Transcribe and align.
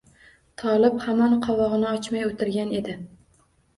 Tolib 0.61 0.95
hamon 1.03 1.37
qovog‘ini 1.47 1.91
ochmay 1.93 2.25
o‘tirgan 2.31 2.77
edi 2.83 2.97